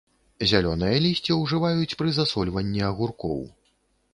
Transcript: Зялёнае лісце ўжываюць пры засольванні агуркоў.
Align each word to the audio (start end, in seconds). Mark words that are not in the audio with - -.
Зялёнае 0.51 0.95
лісце 1.03 1.37
ўжываюць 1.41 1.97
пры 1.99 2.09
засольванні 2.17 2.81
агуркоў. 2.89 3.39